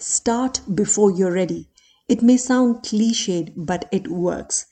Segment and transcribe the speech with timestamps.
[0.00, 1.68] Start before you're ready.
[2.06, 4.66] It may sound cliched, but it works.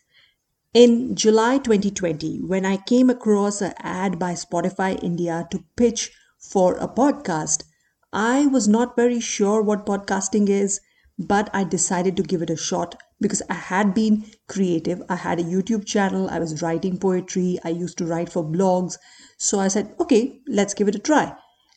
[0.72, 6.76] In July 2020, when I came across an ad by Spotify India to pitch for
[6.76, 7.64] a podcast,
[8.12, 10.80] I was not very sure what podcasting is,
[11.18, 15.02] but I decided to give it a shot because I had been creative.
[15.08, 18.96] I had a YouTube channel, I was writing poetry, I used to write for blogs.
[19.38, 21.34] So I said, okay, let's give it a try.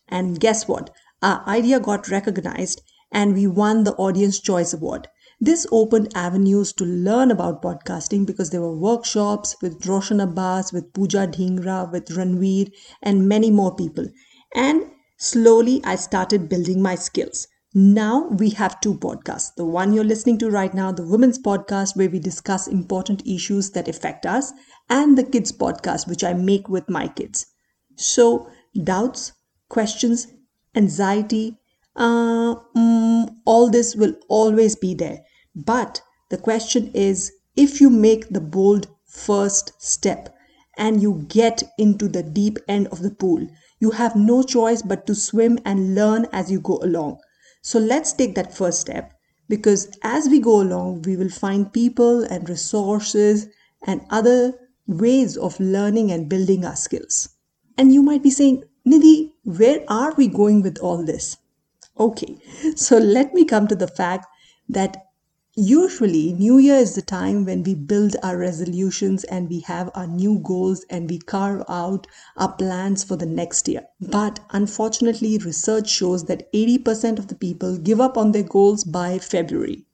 [0.08, 0.92] And guess what?
[1.24, 5.08] Our idea got recognized and we won the Audience Choice Award.
[5.42, 10.92] This opened avenues to learn about podcasting because there were workshops with Roshan Abbas, with
[10.94, 14.08] Pooja Dhingra, with Ranveer, and many more people.
[14.54, 17.48] And slowly I started building my skills.
[17.74, 19.54] Now we have two podcasts.
[19.56, 23.70] The one you're listening to right now, the Women's Podcast, where we discuss important issues
[23.72, 24.52] that affect us,
[24.90, 27.46] and the Kids Podcast, which I make with my kids.
[27.96, 28.50] So,
[28.84, 29.34] doubts,
[29.70, 30.28] questions,
[30.76, 31.59] anxiety,
[32.00, 35.20] uh, mm, all this will always be there.
[35.54, 40.34] But the question is if you make the bold first step
[40.78, 43.46] and you get into the deep end of the pool,
[43.80, 47.20] you have no choice but to swim and learn as you go along.
[47.62, 49.12] So let's take that first step
[49.50, 53.48] because as we go along, we will find people and resources
[53.86, 54.54] and other
[54.88, 57.30] ways of learning and building our skills.
[57.78, 61.38] And you might be saying, Nidhi, where are we going with all this?
[62.00, 62.38] Okay,
[62.76, 64.26] so let me come to the fact
[64.70, 64.98] that
[65.62, 70.08] Usually, New Year is the time when we build our resolutions and we have our
[70.08, 73.86] new goals and we carve out our plans for the next year.
[74.00, 79.20] But unfortunately, research shows that 80% of the people give up on their goals by
[79.20, 79.86] February.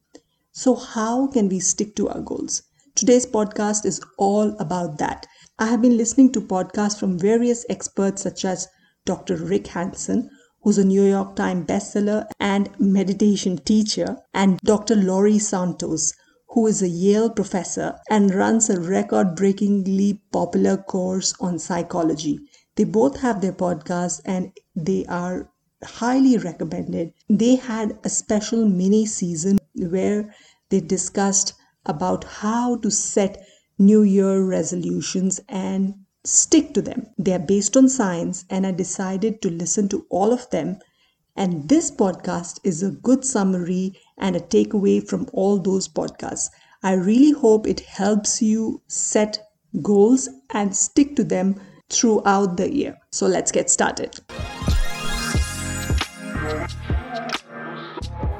[0.51, 2.61] So, how can we stick to our goals?
[2.93, 5.25] Today's podcast is all about that.
[5.57, 8.67] I have been listening to podcasts from various experts such as
[9.05, 9.37] Dr.
[9.37, 10.29] Rick Hanson,
[10.65, 14.95] who's a New York Times bestseller and meditation teacher, and Dr.
[14.95, 16.11] Laurie Santos,
[16.49, 22.39] who is a Yale professor and runs a record breakingly popular course on psychology.
[22.77, 25.51] They both have their podcasts and they are
[25.83, 27.13] highly recommended.
[27.29, 30.33] They had a special mini season where
[30.71, 31.53] they discussed
[31.85, 33.45] about how to set
[33.77, 37.07] New Year resolutions and stick to them.
[37.17, 40.79] They are based on science, and I decided to listen to all of them.
[41.35, 46.49] And this podcast is a good summary and a takeaway from all those podcasts.
[46.83, 49.39] I really hope it helps you set
[49.81, 51.59] goals and stick to them
[51.89, 52.97] throughout the year.
[53.11, 54.19] So let's get started.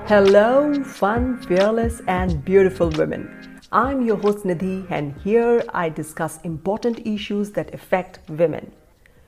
[0.07, 3.44] Hello, fun, fearless, and beautiful women.
[3.71, 8.71] I'm your host Nidhi, and here I discuss important issues that affect women,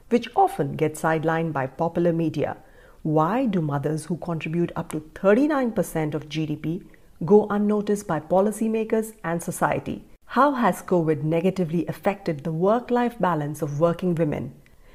[0.09, 2.57] which often get sidelined by popular media.
[3.01, 6.83] Why do mothers who contribute up to 39% of GDP
[7.25, 10.05] go unnoticed by policymakers and society?
[10.25, 14.53] How has COVID negatively affected the work life balance of working women?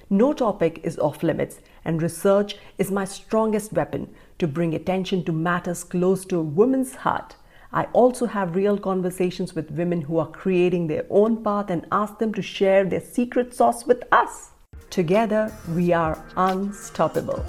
[0.09, 5.33] No topic is off limits, and research is my strongest weapon to bring attention to
[5.33, 7.35] matters close to a woman's heart.
[7.75, 12.19] I also have real conversations with women who are creating their own path and ask
[12.19, 14.51] them to share their secret sauce with us.
[14.91, 17.43] Together, we are unstoppable.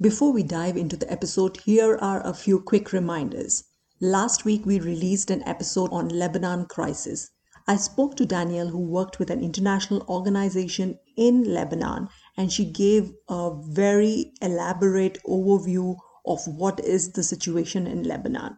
[0.00, 3.64] Before we dive into the episode, here are a few quick reminders.
[4.00, 7.32] Last week, we released an episode on Lebanon crisis.
[7.68, 12.08] I spoke to Danielle, who worked with an international organization in Lebanon
[12.40, 18.56] and she gave a very elaborate overview of what is the situation in Lebanon.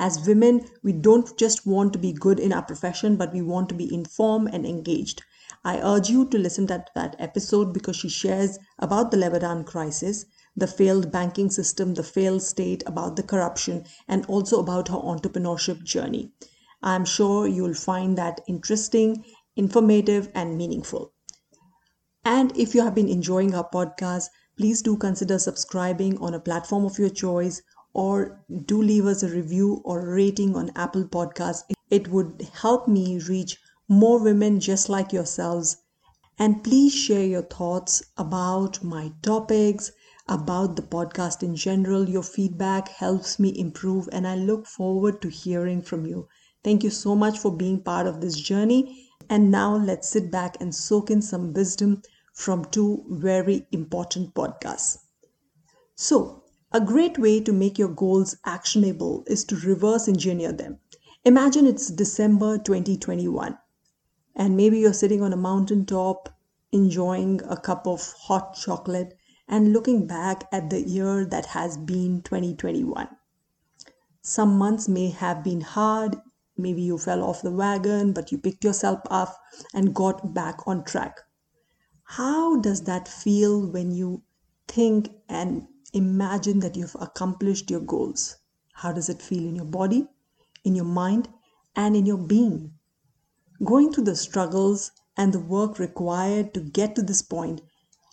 [0.00, 3.68] As women, we don't just want to be good in our profession, but we want
[3.68, 5.22] to be informed and engaged.
[5.64, 10.24] I urge you to listen to that episode because she shares about the Lebanon crisis,
[10.56, 15.84] the failed banking system, the failed state, about the corruption, and also about her entrepreneurship
[15.84, 16.32] journey.
[16.82, 19.24] I'm sure you'll find that interesting,
[19.54, 21.12] informative, and meaningful.
[22.24, 26.84] And if you have been enjoying our podcast, please do consider subscribing on a platform
[26.84, 27.62] of your choice
[27.92, 31.64] or do leave us a review or rating on Apple Podcasts.
[31.90, 33.58] It would help me reach
[33.88, 35.76] more women just like yourselves.
[36.38, 39.90] And please share your thoughts about my topics,
[40.28, 42.08] about the podcast in general.
[42.08, 46.28] Your feedback helps me improve, and I look forward to hearing from you.
[46.62, 49.09] Thank you so much for being part of this journey.
[49.28, 52.02] And now let's sit back and soak in some wisdom
[52.32, 54.98] from two very important podcasts.
[55.94, 60.78] So, a great way to make your goals actionable is to reverse engineer them.
[61.24, 63.58] Imagine it's December 2021,
[64.34, 66.30] and maybe you're sitting on a mountaintop
[66.72, 69.16] enjoying a cup of hot chocolate,
[69.48, 73.08] and looking back at the year that has been 2021.
[74.22, 76.16] Some months may have been hard,
[76.60, 79.40] maybe you fell off the wagon, but you picked yourself up
[79.74, 81.18] and got back on track.
[82.04, 84.22] How does that feel when you
[84.66, 88.36] think and imagine that you've accomplished your goals?
[88.72, 90.08] How does it feel in your body,
[90.64, 91.28] in your mind,
[91.76, 92.72] and in your being?
[93.64, 97.60] Going through the struggles and the work required to get to this point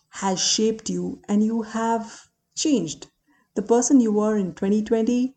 [0.10, 3.08] has shaped you and you have changed.
[3.56, 5.37] The person you were in 2020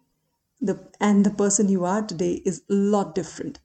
[0.60, 3.60] the, and the person you are today is a lot different.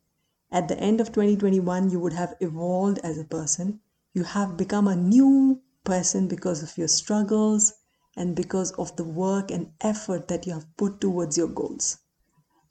[0.52, 3.82] At the end of 2021, you would have evolved as a person.
[4.14, 7.74] You have become a new person because of your struggles
[8.16, 11.98] and because of the work and effort that you have put towards your goals.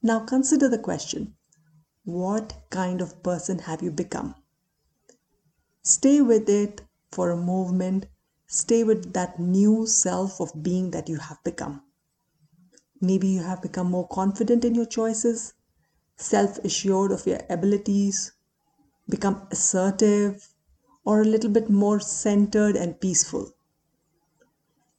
[0.03, 1.37] Now consider the question
[2.05, 4.35] what kind of person have you become?
[5.83, 8.07] Stay with it for a moment.
[8.47, 11.83] Stay with that new self of being that you have become.
[13.05, 15.55] Maybe you have become more confident in your choices,
[16.17, 18.33] self assured of your abilities,
[19.09, 20.49] become assertive,
[21.05, 23.53] or a little bit more centered and peaceful.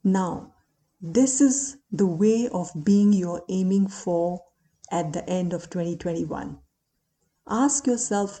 [0.04, 0.54] Now,
[1.00, 4.42] this is the way of being you're aiming for
[4.90, 6.58] at the end of 2021.
[7.48, 8.40] Ask yourself,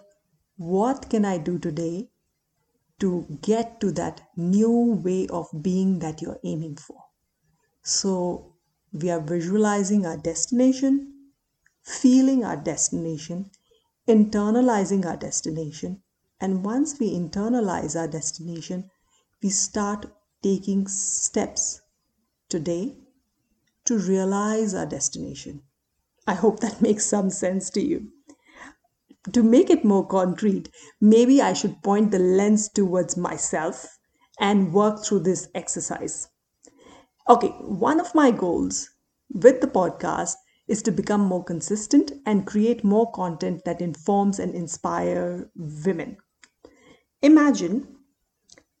[0.56, 2.08] what can I do today
[2.98, 7.04] to get to that new way of being that you're aiming for.
[7.82, 8.55] So
[8.92, 11.30] we are visualizing our destination,
[11.82, 13.50] feeling our destination,
[14.08, 16.02] internalizing our destination.
[16.40, 18.90] And once we internalize our destination,
[19.42, 20.06] we start
[20.42, 21.80] taking steps
[22.48, 22.96] today
[23.84, 25.62] to realize our destination.
[26.26, 28.12] I hope that makes some sense to you
[29.32, 33.98] to make it more concrete, maybe I should point the lens towards myself
[34.38, 36.28] and work through this exercise.
[37.28, 38.90] Okay, one of my goals
[39.34, 40.36] with the podcast
[40.68, 46.18] is to become more consistent and create more content that informs and inspire women.
[47.22, 47.88] Imagine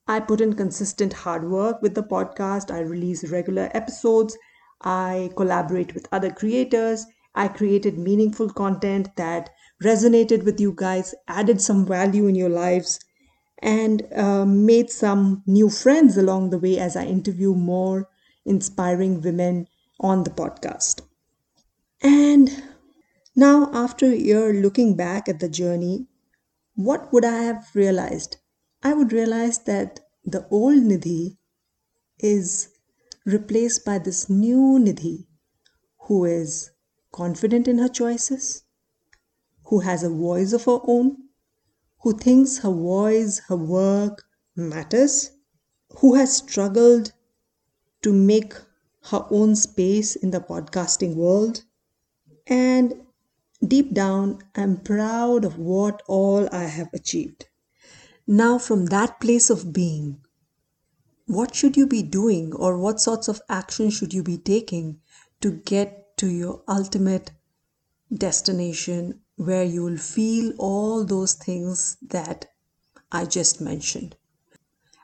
[0.06, 4.38] I put in consistent hard work with the podcast, I release regular episodes,
[4.80, 7.04] I collaborate with other creators,
[7.34, 9.50] I created meaningful content that
[9.82, 13.00] resonated with you guys, added some value in your lives,
[13.58, 18.08] and uh, made some new friends along the way as I interview more
[18.46, 19.68] inspiring women
[20.00, 21.02] on the podcast.
[22.02, 22.62] And
[23.34, 26.06] now, after a year looking back at the journey,
[26.74, 28.38] what would I have realized?
[28.82, 31.36] I would realize that the old Nidhi
[32.18, 32.68] is
[33.26, 35.26] replaced by this new Nidhi
[36.02, 36.70] who is
[37.12, 38.62] confident in her choices,
[39.64, 41.28] who has a voice of her own,
[42.02, 45.32] who thinks her voice, her work matters,
[45.98, 47.12] who has struggled
[48.06, 48.54] to make
[49.10, 51.64] her own space in the podcasting world.
[52.46, 52.94] And
[53.66, 57.46] deep down, I'm proud of what all I have achieved.
[58.24, 60.20] Now, from that place of being,
[61.26, 65.00] what should you be doing or what sorts of action should you be taking
[65.40, 67.32] to get to your ultimate
[68.14, 72.46] destination where you will feel all those things that
[73.10, 74.14] I just mentioned.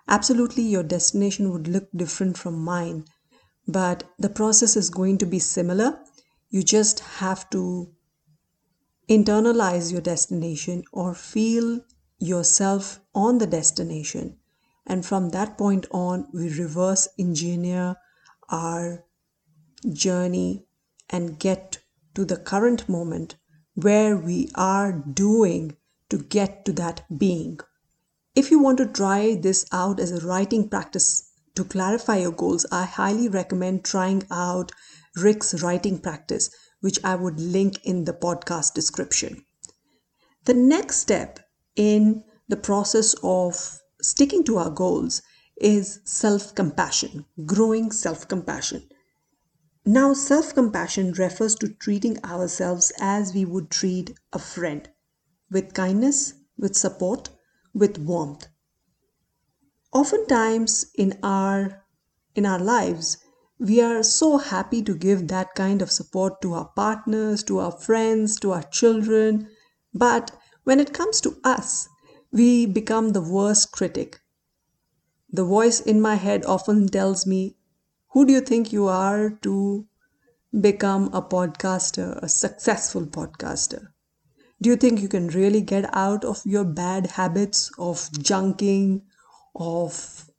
[0.08, 3.04] Absolutely, your destination would look different from mine,
[3.66, 6.00] but the process is going to be similar.
[6.50, 7.92] You just have to
[9.08, 11.80] internalize your destination or feel
[12.18, 14.38] yourself on the destination.
[14.86, 17.96] And from that point on, we reverse engineer
[18.48, 19.04] our
[19.92, 20.66] journey
[21.10, 21.78] and get
[22.14, 23.36] to the current moment
[23.74, 25.76] where we are doing
[26.10, 27.58] to get to that being.
[28.34, 32.64] If you want to try this out as a writing practice to clarify your goals,
[32.72, 34.72] I highly recommend trying out
[35.14, 36.48] Rick's writing practice,
[36.80, 39.44] which I would link in the podcast description.
[40.46, 41.40] The next step
[41.76, 45.20] in the process of sticking to our goals
[45.60, 48.88] is self compassion, growing self compassion.
[49.84, 54.88] Now, self compassion refers to treating ourselves as we would treat a friend
[55.50, 57.28] with kindness, with support,
[57.74, 58.48] with warmth.
[59.92, 61.84] Oftentimes in our
[62.34, 63.18] in our lives,
[63.58, 67.72] we are so happy to give that kind of support to our partners, to our
[67.72, 69.48] friends, to our children,
[69.94, 70.30] but
[70.64, 71.88] when it comes to us,
[72.32, 74.20] we become the worst critic.
[75.30, 77.56] The voice in my head often tells me,
[78.08, 79.86] who do you think you are to
[80.58, 83.91] become a podcaster, a successful podcaster?
[84.62, 89.02] Do you think you can really get out of your bad habits of junking,
[89.56, 90.30] of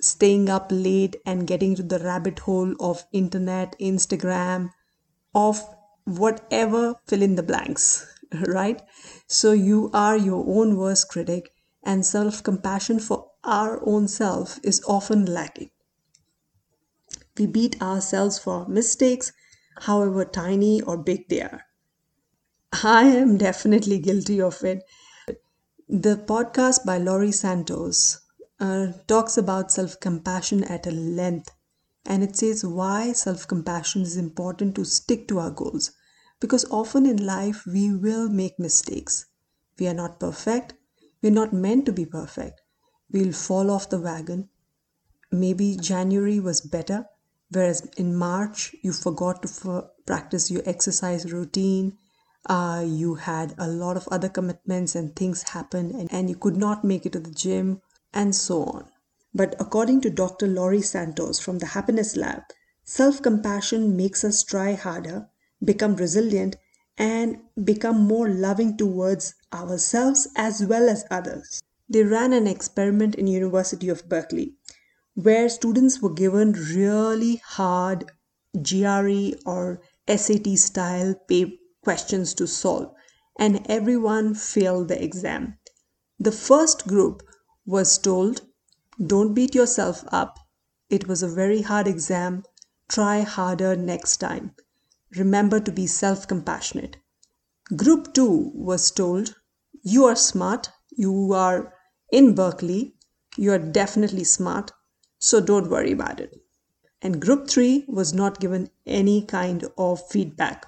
[0.00, 4.70] staying up late and getting to the rabbit hole of internet, Instagram,
[5.36, 5.62] of
[6.02, 8.12] whatever fill in the blanks,
[8.48, 8.82] right?
[9.28, 11.52] So you are your own worst critic,
[11.84, 15.70] and self compassion for our own self is often lacking.
[17.38, 19.32] We beat ourselves for mistakes,
[19.82, 21.69] however tiny or big they are.
[22.82, 24.82] I am definitely guilty of it.
[25.90, 28.20] The podcast by Laurie Santos
[28.58, 31.50] uh, talks about self compassion at a length
[32.06, 35.90] and it says why self compassion is important to stick to our goals.
[36.40, 39.26] Because often in life we will make mistakes.
[39.78, 40.72] We are not perfect,
[41.22, 42.62] we're not meant to be perfect.
[43.12, 44.48] We'll fall off the wagon.
[45.32, 47.06] Maybe January was better,
[47.50, 51.98] whereas in March you forgot to f- practice your exercise routine.
[52.46, 56.56] Uh, you had a lot of other commitments and things happened, and, and you could
[56.56, 57.80] not make it to the gym,
[58.12, 58.90] and so on.
[59.34, 60.46] But according to Dr.
[60.46, 62.42] Laurie Santos from the Happiness Lab,
[62.84, 65.28] self compassion makes us try harder,
[65.64, 66.56] become resilient,
[66.98, 71.62] and become more loving towards ourselves as well as others.
[71.88, 74.54] They ran an experiment in University of Berkeley
[75.14, 78.10] where students were given really hard
[78.60, 81.14] GRE or SAT style
[81.82, 82.94] questions to solve
[83.38, 85.58] and everyone failed the exam.
[86.18, 87.22] The first group
[87.64, 88.42] was told
[89.04, 90.38] don't beat yourself up.
[90.90, 92.44] It was a very hard exam.
[92.86, 94.54] Try harder next time.
[95.16, 96.98] Remember to be self compassionate.
[97.74, 99.36] Group 2 was told,
[99.82, 100.70] You are smart.
[100.90, 101.72] You are
[102.12, 102.94] in Berkeley.
[103.38, 104.72] You are definitely smart.
[105.18, 106.36] So don't worry about it.
[107.00, 110.66] And group 3 was not given any kind of feedback.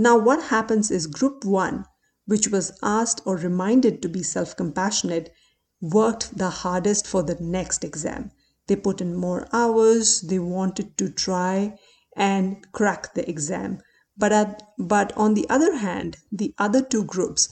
[0.00, 1.84] Now, what happens is group 1,
[2.24, 5.32] which was asked or reminded to be self compassionate,
[5.80, 8.30] worked the hardest for the next exam.
[8.68, 11.76] They put in more hours, they wanted to try
[12.16, 13.80] and crack the exam.
[14.16, 17.48] But, at, but on the other hand, the other two groups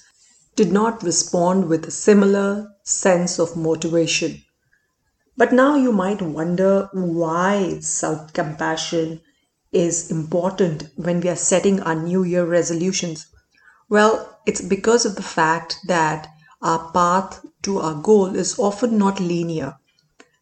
[0.55, 4.41] did not respond with a similar sense of motivation.
[5.37, 9.21] But now you might wonder why self compassion
[9.77, 13.27] is important when we are setting our New Year resolutions.
[13.91, 16.29] Well, it's because of the fact that
[16.63, 19.77] our path to our goal is often not linear.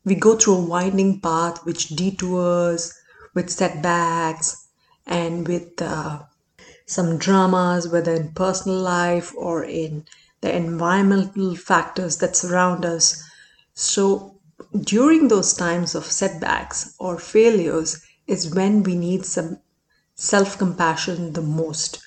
[0.05, 2.95] We go through a winding path which detours,
[3.35, 4.69] with setbacks,
[5.07, 6.23] and with uh,
[6.87, 10.07] some dramas, whether in personal life or in
[10.41, 13.23] the environmental factors that surround us.
[13.75, 14.39] So,
[14.81, 19.59] during those times of setbacks or failures, is when we need some
[20.15, 22.01] self compassion the most.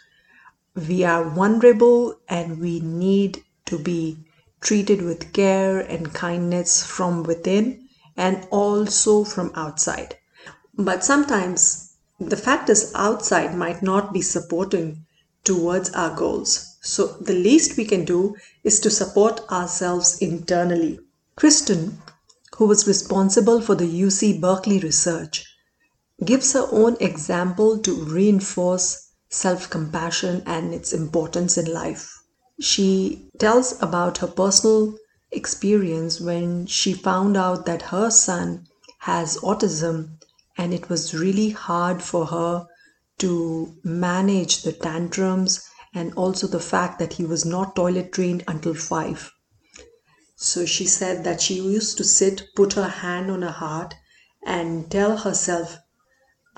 [0.76, 4.18] We are vulnerable and we need to be
[4.62, 10.18] treated with care and kindness from within and also from outside.
[10.76, 15.06] But sometimes the factors outside might not be supporting
[15.44, 16.78] towards our goals.
[16.82, 21.00] So the least we can do is to support ourselves internally.
[21.38, 21.94] Kristin,
[22.58, 25.46] who was responsible for the UC Berkeley research,
[26.26, 32.12] gives her own example to reinforce self compassion and its importance in life.
[32.60, 34.96] She tells about her personal
[35.32, 38.68] experience when she found out that her son
[39.00, 40.18] has autism
[40.58, 42.66] and it was really hard for her
[43.20, 48.74] to manage the tantrums and also the fact that he was not toilet trained until
[48.74, 49.32] 5
[50.36, 53.96] so she said that she used to sit put her hand on her heart
[54.46, 55.78] and tell herself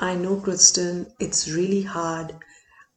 [0.01, 2.33] i know kristin it's really hard.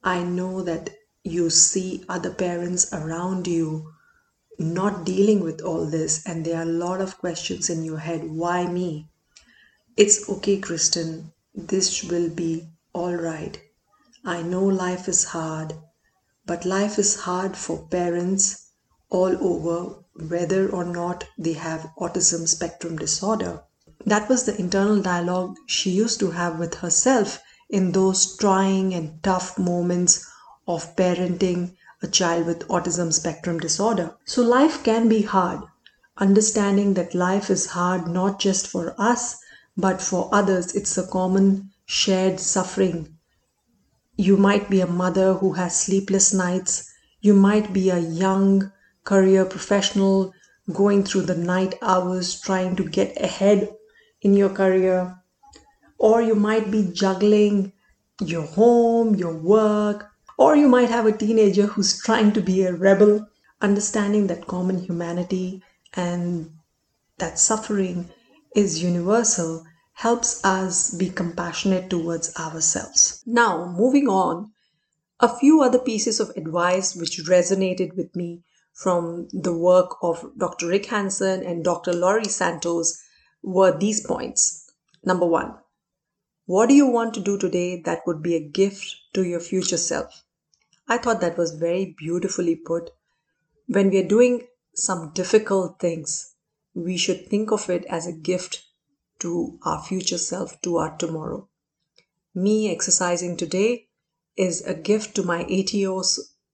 [0.05, 0.91] I know that
[1.25, 3.93] you see other parents around you
[4.59, 8.25] not dealing with all this and there are a lot of questions in your head.
[8.25, 9.09] Why me?
[9.97, 11.33] It's okay kristin.
[11.55, 13.61] This will be all right.
[14.25, 15.75] I know life is hard
[16.47, 18.71] but life is hard for parents
[19.11, 23.65] all over whether or not they have autism spectrum disorder
[24.07, 27.41] that was the internal dialogue she used to have with herself
[27.71, 30.27] in those trying and tough moments
[30.67, 34.15] of parenting a child with autism spectrum disorder.
[34.25, 35.61] So life can be hard.
[36.19, 39.37] Understanding that life is hard not just for us,
[39.77, 43.17] but for others, it's a common shared suffering.
[44.17, 46.91] You might be a mother who has sleepless nights.
[47.21, 48.73] You might be a young
[49.05, 50.33] career professional
[50.73, 53.75] going through the night hours trying to get ahead
[54.23, 55.19] in your career.
[55.99, 57.73] Or you might be juggling
[58.21, 62.75] your home, your work, or you might have a teenager who's trying to be a
[62.75, 63.29] rebel,
[63.61, 65.63] understanding that common humanity
[65.95, 66.51] and
[67.19, 68.11] that suffering
[68.57, 73.23] is universal helps us be compassionate towards ourselves.
[73.27, 74.53] Now, moving on,
[75.21, 80.67] a few other pieces of advice which resonated with me from the work of Dr.
[80.69, 81.93] Rick Hanson and Dr.
[81.93, 82.99] Laurie Santos
[83.43, 84.71] were these points.
[85.05, 85.55] Number one,
[86.47, 89.77] what do you want to do today that would be a gift to your future
[89.77, 90.25] self?
[90.89, 92.91] I thought that was very beautifully put.
[93.67, 96.35] When we are doing some difficult things,
[96.75, 98.65] we should think of it as a gift
[99.21, 101.49] to our future self, to our tomorrow.
[102.35, 103.89] Me exercising today
[104.37, 105.79] is a gift to my 80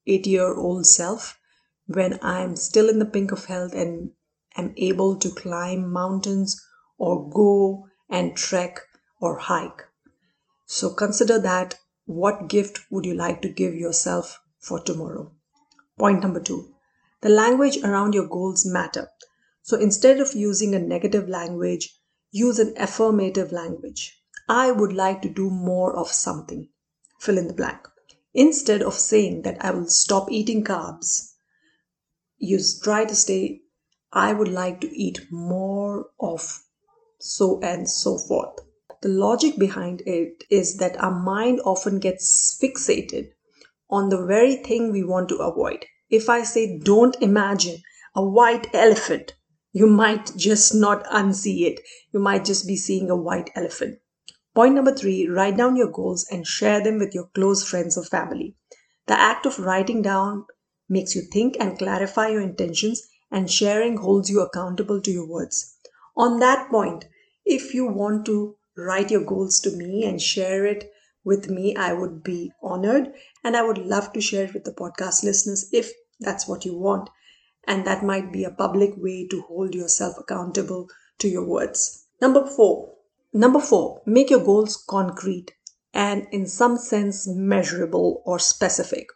[0.07, 1.39] year old self
[1.87, 4.11] when I'm still in the pink of health and
[4.57, 6.61] am able to climb mountains
[6.99, 8.81] or go and trek
[9.21, 9.85] or hike.
[10.67, 15.33] So consider that what gift would you like to give yourself for tomorrow?
[15.99, 16.75] Point number two
[17.21, 19.11] the language around your goals matter.
[19.63, 21.99] So instead of using a negative language,
[22.31, 24.23] use an affirmative language.
[24.49, 26.69] I would like to do more of something.
[27.19, 27.89] Fill in the blank.
[28.35, 31.33] Instead of saying that I will stop eating carbs,
[32.39, 33.63] you try to say,
[34.13, 36.65] I would like to eat more of
[37.19, 38.59] so and so forth.
[39.01, 43.31] The logic behind it is that our mind often gets fixated
[43.91, 45.87] on the very thing we want to avoid.
[46.11, 47.83] If I say, don't imagine
[48.15, 49.35] a white elephant,
[49.73, 51.81] you might just not unsee it.
[52.13, 54.01] You might just be seeing a white elephant.
[54.55, 58.05] Point number three write down your goals and share them with your close friends or
[58.05, 58.57] family.
[59.07, 60.47] The act of writing down
[60.89, 65.78] makes you think and clarify your intentions, and sharing holds you accountable to your words.
[66.19, 67.07] On that point,
[67.47, 70.91] if you want to write your goals to me and share it
[71.25, 73.13] with me, I would be honored
[73.45, 76.77] and I would love to share it with the podcast listeners if that's what you
[76.77, 77.09] want.
[77.69, 82.07] And that might be a public way to hold yourself accountable to your words.
[82.21, 82.95] Number four.
[83.33, 85.53] Number four, make your goals concrete
[85.95, 89.07] and in some sense measurable or specific.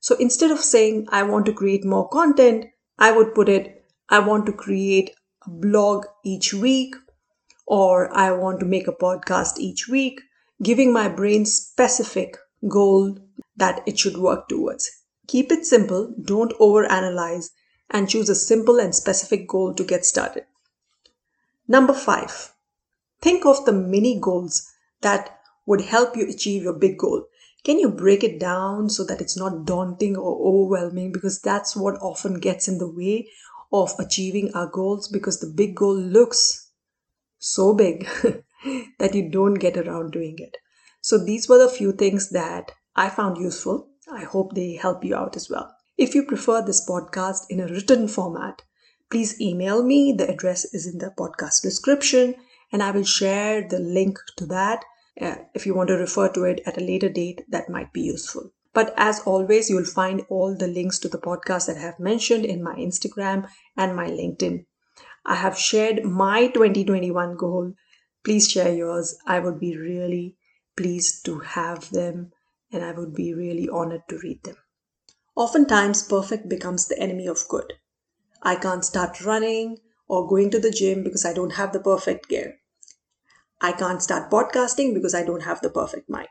[0.00, 2.66] So instead of saying, I want to create more content,
[2.98, 5.12] I would put it, I want to create
[5.46, 6.94] blog each week,
[7.66, 10.20] or I want to make a podcast each week,
[10.62, 12.36] giving my brain specific
[12.68, 13.18] goal
[13.56, 14.90] that it should work towards.
[15.26, 17.50] Keep it simple, don't overanalyze,
[17.90, 20.44] and choose a simple and specific goal to get started.
[21.68, 22.52] Number five,
[23.20, 27.26] think of the mini goals that would help you achieve your big goal.
[27.64, 31.12] Can you break it down so that it's not daunting or overwhelming?
[31.12, 33.28] Because that's what often gets in the way
[33.72, 36.70] of achieving our goals because the big goal looks
[37.38, 38.06] so big
[38.98, 40.56] that you don't get around doing it.
[41.00, 43.88] So these were the few things that I found useful.
[44.10, 45.74] I hope they help you out as well.
[45.98, 48.62] If you prefer this podcast in a written format,
[49.10, 50.12] please email me.
[50.12, 52.34] The address is in the podcast description,
[52.70, 54.84] and I will share the link to that.
[55.20, 58.02] Uh, if you want to refer to it at a later date, that might be
[58.02, 58.52] useful.
[58.74, 62.44] But as always, you'll find all the links to the podcast that I have mentioned
[62.44, 64.64] in my Instagram and my LinkedIn.
[65.24, 67.74] I have shared my 2021 goal.
[68.24, 69.16] Please share yours.
[69.26, 70.36] I would be really
[70.76, 72.32] pleased to have them
[72.72, 74.56] and I would be really honored to read them.
[75.36, 77.74] Oftentimes, perfect becomes the enemy of good.
[78.42, 82.28] I can't start running or going to the gym because I don't have the perfect
[82.28, 82.58] gear.
[83.60, 86.28] I can't start podcasting because I don't have the perfect mic.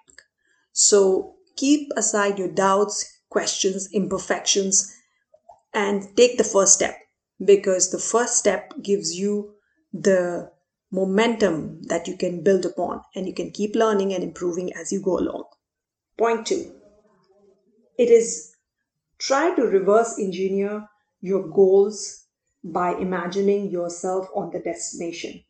[0.73, 4.95] So keep aside your doubts, questions, imperfections,
[5.73, 6.97] and take the first step
[7.43, 9.53] because the first step gives you
[9.93, 10.51] the
[10.91, 15.01] momentum that you can build upon and you can keep learning and improving as you
[15.01, 15.45] go along.
[16.17, 16.73] Point two
[17.97, 18.55] it is
[19.19, 20.87] try to reverse engineer
[21.19, 22.25] your goals
[22.63, 25.43] by imagining yourself on the destination.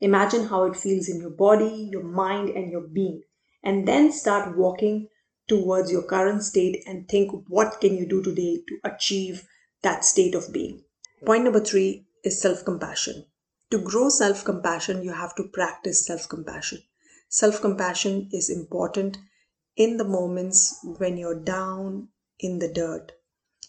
[0.00, 3.22] Imagine how it feels in your body, your mind, and your being,
[3.62, 5.08] and then start walking
[5.52, 9.46] towards your current state and think what can you do today to achieve
[9.82, 10.82] that state of being.
[11.26, 13.26] Point number three is self compassion.
[13.70, 16.82] To grow self compassion, you have to practice self compassion.
[17.28, 19.18] Self compassion is important
[19.76, 23.12] in the moments when you're down in the dirt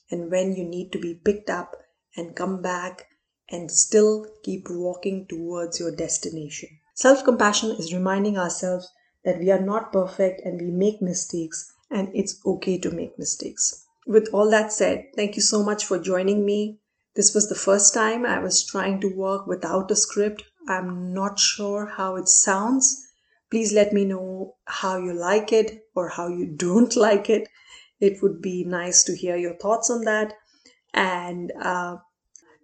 [0.10, 1.76] and when you need to be picked up
[2.16, 3.08] and come back
[3.50, 6.70] and still keep walking towards your destination.
[6.96, 8.90] Self compassion is reminding ourselves
[9.26, 13.86] that we are not perfect and we make mistakes and it's okay to make mistakes.
[14.06, 16.80] With all that said, thank you so much for joining me.
[17.16, 20.44] This was the first time I was trying to work without a script.
[20.68, 23.08] I'm not sure how it sounds.
[23.52, 27.48] Please let me know how you like it or how you don't like it.
[28.00, 30.34] It would be nice to hear your thoughts on that.
[30.94, 31.98] And uh,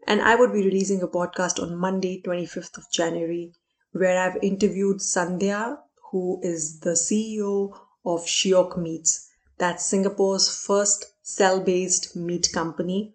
[0.07, 3.53] And I would be releasing a podcast on Monday, 25th of January,
[3.91, 5.77] where I've interviewed Sandhya,
[6.11, 9.29] who is the CEO of Shiok Meats.
[9.57, 13.13] That's Singapore's first cell based meat company.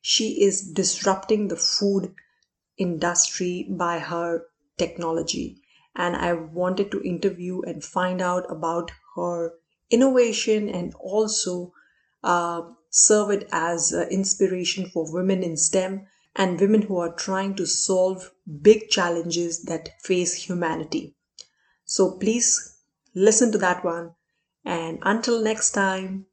[0.00, 2.14] She is disrupting the food
[2.76, 4.46] industry by her
[4.78, 5.62] technology.
[5.94, 9.52] And I wanted to interview and find out about her
[9.90, 11.72] innovation and also
[12.24, 17.54] uh, serve it as uh, inspiration for women in STEM and women who are trying
[17.56, 21.14] to solve big challenges that face humanity.
[21.84, 22.78] So please
[23.14, 24.14] listen to that one.
[24.64, 26.26] And until next time,